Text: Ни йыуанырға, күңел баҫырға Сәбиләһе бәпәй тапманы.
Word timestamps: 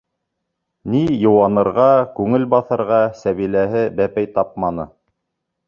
Ни 0.93 1.01
йыуанырға, 1.15 1.85
күңел 2.21 2.47
баҫырға 2.55 2.99
Сәбиләһе 3.21 3.85
бәпәй 4.01 4.33
тапманы. 4.39 4.91